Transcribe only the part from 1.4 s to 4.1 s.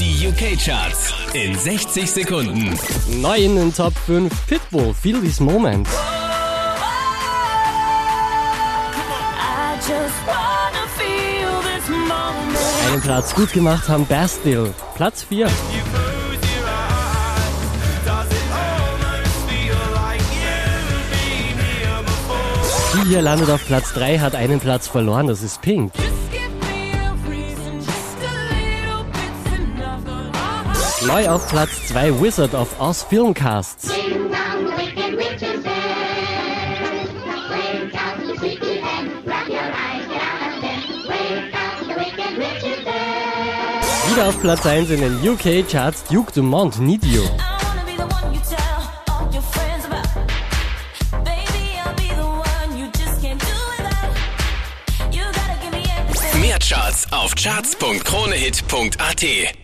60 Sekunden. Neu in den Top